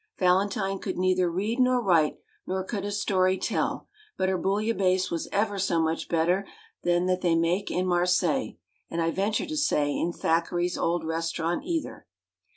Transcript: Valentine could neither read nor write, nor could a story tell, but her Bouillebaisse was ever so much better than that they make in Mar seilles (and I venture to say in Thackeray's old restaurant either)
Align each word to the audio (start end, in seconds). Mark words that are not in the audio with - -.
Valentine 0.17 0.79
could 0.79 0.97
neither 0.97 1.29
read 1.29 1.59
nor 1.59 1.79
write, 1.79 2.17
nor 2.47 2.63
could 2.63 2.83
a 2.83 2.91
story 2.91 3.37
tell, 3.37 3.87
but 4.17 4.29
her 4.29 4.37
Bouillebaisse 4.39 5.11
was 5.11 5.27
ever 5.31 5.59
so 5.59 5.79
much 5.79 6.09
better 6.09 6.47
than 6.81 7.05
that 7.05 7.21
they 7.21 7.35
make 7.35 7.69
in 7.69 7.85
Mar 7.85 8.05
seilles 8.07 8.57
(and 8.89 8.99
I 8.99 9.11
venture 9.11 9.45
to 9.45 9.55
say 9.55 9.91
in 9.95 10.11
Thackeray's 10.11 10.75
old 10.75 11.03
restaurant 11.05 11.61
either) 11.65 12.07